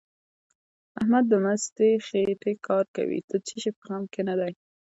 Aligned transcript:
احمد 0.99 1.25
د 1.31 1.33
مستې 1.45 1.87
خېټې 2.07 2.53
کار 2.67 2.85
کوي؛ 2.95 3.19
د 3.29 3.31
څه 3.45 3.53
شي 3.61 3.71
په 3.77 3.83
غم 3.89 4.03
کې 4.13 4.21
نه 4.27 4.35
دی. 4.39 4.53